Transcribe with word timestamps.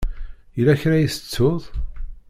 Yella 0.57 0.81
kra 0.81 0.95
i 0.99 1.07
tettuḍ? 1.13 1.63